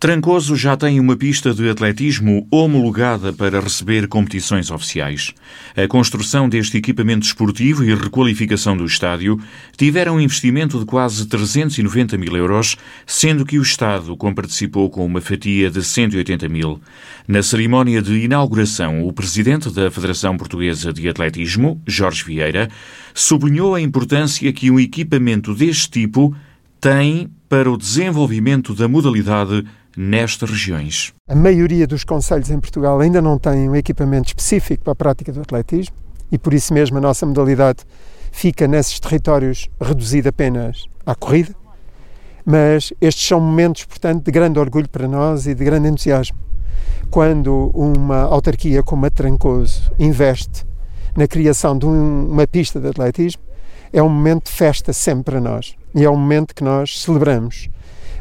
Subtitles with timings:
[0.00, 5.34] Trancoso já tem uma pista de atletismo homologada para receber competições oficiais.
[5.76, 9.40] A construção deste equipamento esportivo e requalificação do estádio
[9.76, 15.20] tiveram um investimento de quase 390 mil euros, sendo que o Estado comparticipou com uma
[15.20, 16.80] fatia de 180 mil.
[17.26, 22.70] Na cerimónia de inauguração, o presidente da Federação Portuguesa de Atletismo, Jorge Vieira,
[23.12, 26.36] sublinhou a importância que um equipamento deste tipo
[26.80, 29.64] tem para o desenvolvimento da modalidade
[29.96, 31.14] nestas regiões.
[31.26, 35.32] A maioria dos conselhos em Portugal ainda não tem um equipamento específico para a prática
[35.32, 35.96] do atletismo
[36.30, 37.78] e por isso mesmo a nossa modalidade
[38.30, 41.54] fica nesses territórios reduzida apenas à corrida.
[42.44, 46.38] Mas estes são momentos, portanto, de grande orgulho para nós e de grande entusiasmo.
[47.10, 50.66] Quando uma autarquia como a Trancoso investe
[51.16, 53.42] na criação de um, uma pista de atletismo,
[53.92, 57.68] é um momento de festa sempre para nós e é um momento que nós celebramos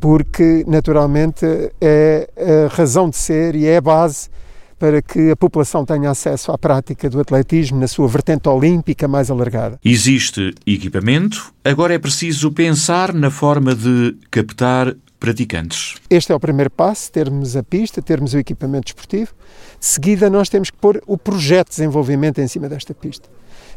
[0.00, 1.44] porque naturalmente
[1.80, 4.30] é a razão de ser e é a base
[4.78, 9.30] para que a população tenha acesso à prática do atletismo na sua vertente olímpica mais
[9.30, 9.78] alargada.
[9.84, 15.96] Existe equipamento, agora é preciso pensar na forma de captar praticantes.
[16.08, 19.32] Este é o primeiro passo, termos a pista, termos o equipamento esportivo.
[19.78, 23.28] De seguida, nós temos que pôr o projeto de desenvolvimento em cima desta pista.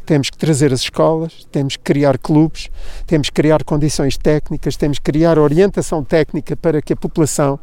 [0.06, 2.70] Temos que trazer as escolas, temos que criar clubes,
[3.06, 7.58] temos que criar condições técnicas, temos que criar orientação técnica para que a população,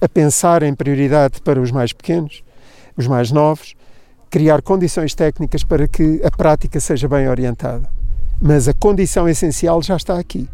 [0.00, 2.42] a pensar em prioridade para os mais pequenos,
[2.96, 3.74] os mais novos,
[4.28, 7.88] criar condições técnicas para que a prática seja bem orientada.
[8.40, 10.48] Mas a condição essencial já está aqui,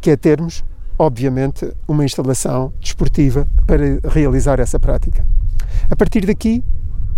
[0.00, 0.64] que é termos,
[0.98, 5.24] obviamente, uma instalação desportiva para realizar essa prática.
[5.90, 6.62] A partir daqui,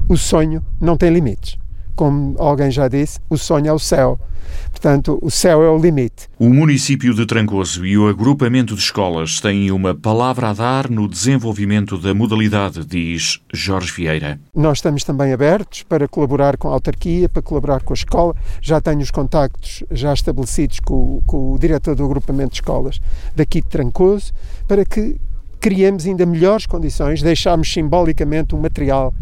[0.09, 1.60] o sonho não tem limites
[2.01, 4.19] como alguém já disse, o sonho é o céu.
[4.71, 6.31] Portanto, o céu é o limite.
[6.39, 11.07] O município de Trancoso e o agrupamento de escolas têm uma palavra a dar no
[11.07, 14.41] desenvolvimento da modalidade, diz Jorge Vieira.
[14.55, 18.35] Nós estamos também abertos para colaborar com a autarquia, para colaborar com a escola.
[18.63, 22.99] Já tenho os contactos já estabelecidos com, com o diretor do agrupamento de escolas
[23.37, 24.33] daqui de Trancoso,
[24.67, 25.21] para que
[25.61, 29.13] criemos ainda melhores condições, deixámos simbolicamente o material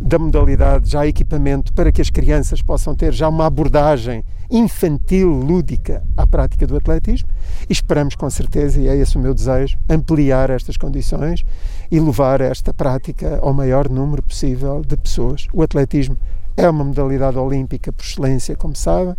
[0.00, 6.02] da modalidade, já equipamento, para que as crianças possam ter já uma abordagem infantil, lúdica
[6.16, 7.28] à prática do atletismo
[7.68, 11.44] e esperamos com certeza, e é esse o meu desejo, ampliar estas condições
[11.90, 15.46] e levar esta prática ao maior número possível de pessoas.
[15.52, 16.16] O atletismo
[16.56, 19.14] é uma modalidade olímpica por excelência, como sabem,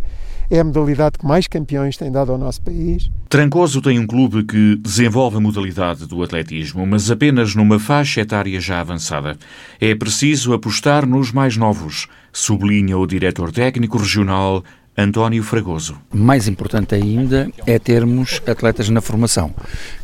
[0.52, 3.10] é a modalidade que mais campeões tem dado ao nosso país.
[3.26, 8.60] Trancoso tem um clube que desenvolve a modalidade do atletismo, mas apenas numa faixa etária
[8.60, 9.38] já avançada.
[9.80, 14.62] É preciso apostar nos mais novos, sublinha o diretor técnico regional
[14.94, 15.96] António Fragoso.
[16.12, 19.54] Mais importante ainda é termos atletas na formação,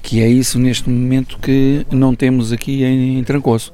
[0.03, 3.70] que é isso neste momento que não temos aqui em, Trancoso.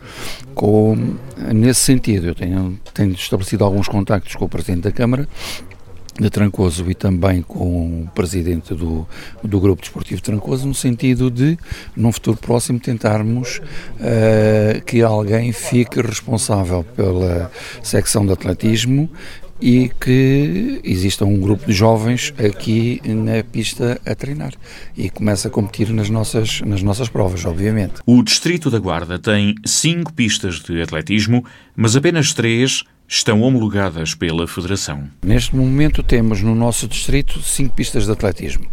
[0.57, 1.15] Com,
[1.55, 5.29] nesse sentido, eu tenho, tenho estabelecido alguns contactos com o Presidente da Câmara
[6.19, 9.07] de Trancoso e também com o presidente do,
[9.43, 11.59] do Grupo Desportivo Trancoso, no sentido de,
[11.97, 17.51] num futuro próximo, tentarmos uh, que alguém fique responsável pela
[17.83, 19.11] secção de atletismo
[19.61, 24.53] e que exista um grupo de jovens aqui na pista a treinar
[24.97, 27.95] e começa a competir nas nossas, nas nossas provas, obviamente.
[28.05, 31.45] O Distrito da Guarda tem cinco pistas de atletismo,
[31.77, 35.09] mas apenas três estão homologadas pela Federação.
[35.23, 38.67] Neste momento temos no nosso distrito cinco pistas de atletismo.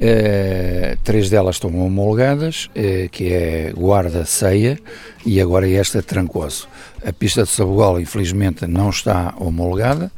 [0.00, 4.78] É, três delas estão homologadas, é, que é Guarda Ceia
[5.26, 6.68] e agora esta Trancoso.
[7.04, 10.10] A pista de Sabugola, infelizmente, não está homologada,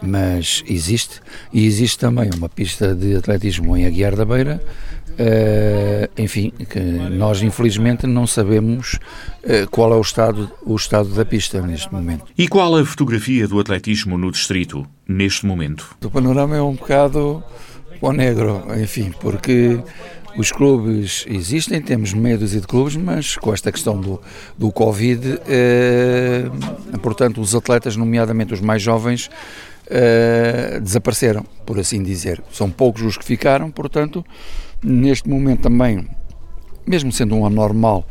[0.00, 1.20] mas existe.
[1.52, 4.62] E existe também uma pista de atletismo em Aguiar da Beira,
[5.12, 6.52] Uh, enfim,
[7.12, 8.98] nós infelizmente não sabemos
[9.44, 12.26] uh, qual é o estado, o estado da pista neste momento.
[12.36, 15.96] E qual a fotografia do atletismo no distrito neste momento?
[16.04, 17.42] O panorama é um bocado
[18.00, 19.80] o negro, enfim, porque
[20.36, 24.20] os clubes existem, temos meia dúzia de clubes, mas com esta questão do,
[24.56, 26.44] do Covid, eh,
[27.02, 29.30] portanto, os atletas, nomeadamente os mais jovens,
[29.88, 32.42] eh, desapareceram, por assim dizer.
[32.52, 34.24] São poucos os que ficaram, portanto,
[34.86, 36.06] neste momento também,
[36.86, 38.06] mesmo sendo um anormal,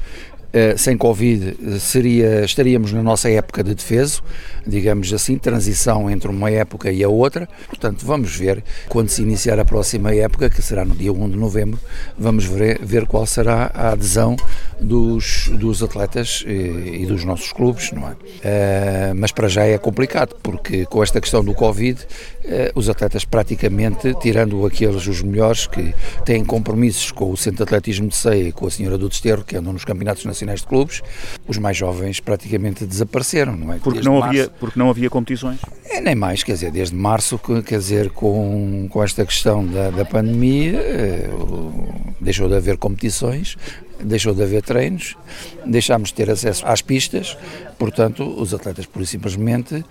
[0.52, 4.24] eh, sem Covid seria, estaríamos na nossa época de defeso,
[4.66, 7.46] digamos assim, transição entre uma época e a outra.
[7.68, 11.38] Portanto, vamos ver quando se iniciar a próxima época, que será no dia 1 de
[11.38, 11.78] novembro,
[12.18, 14.38] vamos ver, ver qual será a adesão
[14.80, 18.12] dos, dos atletas e, e dos nossos clubes, não é?
[18.12, 23.26] Uh, mas para já é complicado, porque com esta questão do Covid, uh, os atletas
[23.26, 25.94] praticamente, tirando aqueles os melhores que
[26.24, 29.44] têm compromissos com o Centro de Atletismo de Ceia e com a Senhora do Desterro,
[29.44, 31.02] que andam nos campeonatos nacionais de clubes,
[31.48, 33.78] os mais jovens praticamente desapareceram, não é?
[33.78, 35.60] Porque, não havia, porque não havia competições?
[35.86, 40.06] É, nem mais, quer dizer, desde março, quer dizer, com, com esta questão da, da
[40.06, 41.30] pandemia, eh,
[42.20, 43.56] deixou de haver competições,
[44.04, 45.16] deixou de haver treinos,
[45.66, 47.38] deixámos de ter acesso às pistas,
[47.78, 49.84] portanto, os atletas, por simplesmente,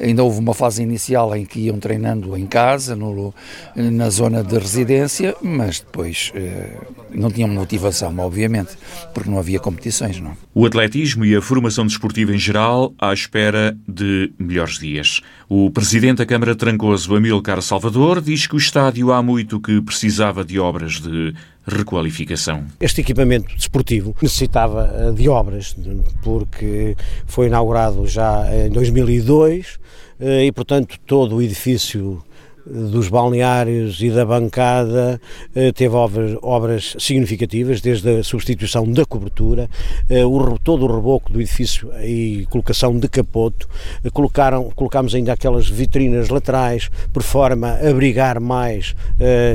[0.00, 3.34] ainda houve uma fase inicial em que iam treinando em casa, no,
[3.74, 6.76] na zona de residência, mas depois eh,
[7.10, 8.76] não tinham motivação, obviamente,
[9.12, 10.20] porque não havia competições.
[10.20, 10.36] Não.
[10.54, 15.20] O atletismo e a formação desportiva em geral à espera de melhores dias.
[15.50, 20.44] O presidente da Câmara Trancoso, Amilcar Salvador, diz que o estádio há muito que precisava
[20.44, 21.34] de obras de
[21.66, 22.66] requalificação.
[22.78, 25.74] Este equipamento desportivo necessitava eh, de obras,
[26.22, 26.94] porque
[27.26, 29.78] foi inaugurado já em 2002
[30.20, 32.22] eh, e, portanto, todo o edifício
[32.70, 35.20] dos balneários e da bancada
[35.54, 35.94] eh, teve
[36.42, 39.68] obras, significativas, desde a substituição da cobertura,
[40.08, 43.68] eh, o, todo o reboco do edifício e colocação de capoto,
[44.04, 48.94] eh, colocaram, colocámos ainda aquelas vitrinas laterais por forma a abrigar mais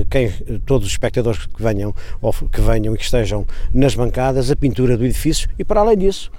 [0.09, 0.31] quem,
[0.65, 1.93] todos os espectadores que venham,
[2.51, 5.49] que venham e que estejam nas bancadas, a pintura do edifício.
[5.57, 6.31] E para além disso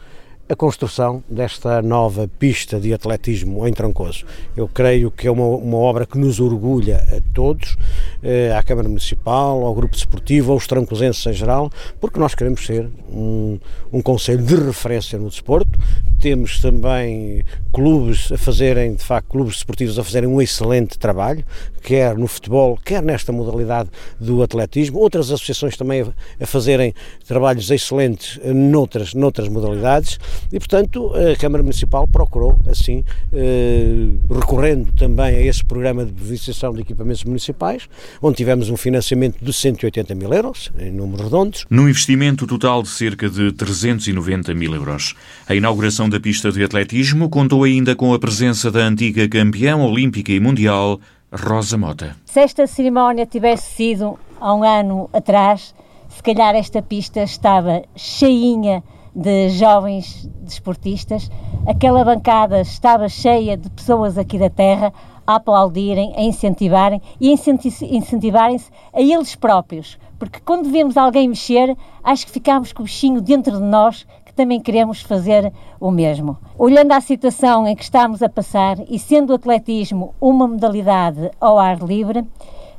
[0.47, 4.27] a construção desta nova pista de atletismo em Trancoso.
[4.55, 7.77] Eu creio que é uma, uma obra que nos orgulha a todos,
[8.23, 12.91] eh, à Câmara Municipal, ao Grupo Desportivo, aos trancosenses em geral, porque nós queremos ser
[13.11, 13.59] um,
[13.91, 15.79] um conselho de referência no desporto.
[16.25, 21.45] Temos também clubes a fazerem, de facto, clubes desportivos a fazerem um excelente trabalho,
[21.83, 26.03] quer no futebol, quer nesta modalidade do atletismo, outras associações também
[26.41, 26.95] a, fazerem
[27.27, 30.19] trabalhos excelentes noutras, noutras modalidades
[30.51, 36.73] e, portanto, a Câmara Municipal procurou, assim, eh, recorrendo também a esse programa de beneficiação
[36.73, 37.87] de equipamentos municipais,
[38.23, 41.67] onde tivemos um financiamento de 180 mil euros, em números redondos.
[41.69, 45.15] Num investimento total de cerca de 390 mil euros.
[45.47, 50.31] A inauguração da pista de atletismo contou ainda com a presença da antiga campeã olímpica
[50.31, 51.01] e mundial,
[51.33, 52.15] Rosa Mota.
[52.25, 55.75] Se esta cerimónia tivesse sido há um ano atrás,
[56.09, 58.81] se calhar esta pista estava cheinha
[59.13, 61.29] de jovens desportistas.
[61.67, 64.93] Aquela bancada estava cheia de pessoas aqui da terra
[65.27, 69.99] a aplaudirem, a incentivarem e incentivarem-se a eles próprios.
[70.17, 74.61] Porque quando vemos alguém mexer, acho que ficamos com o bichinho dentro de nós também
[74.61, 76.37] queremos fazer o mesmo.
[76.59, 81.59] Olhando à situação em que estamos a passar e sendo o atletismo uma modalidade ao
[81.59, 82.25] ar livre,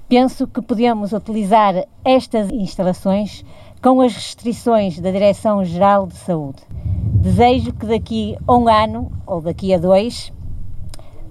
[0.08, 3.44] penso que podemos utilizar estas instalações
[3.82, 6.62] com as restrições da Direção-Geral de Saúde.
[7.04, 10.32] Desejo que daqui a um ano, ou daqui a dois,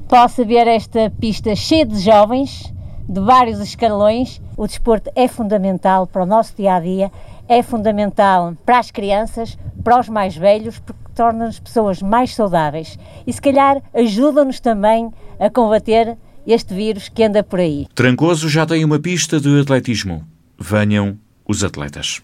[0.09, 2.73] possa ver esta pista cheia de jovens,
[3.09, 4.41] de vários escalões.
[4.56, 7.12] O desporto é fundamental para o nosso dia a dia,
[7.49, 13.32] é fundamental para as crianças, para os mais velhos, porque torna-nos pessoas mais saudáveis e,
[13.32, 17.87] se calhar, ajuda-nos também a combater este vírus que anda por aí.
[17.94, 20.25] Trancoso já tem uma pista de atletismo.
[20.58, 22.23] Venham os atletas.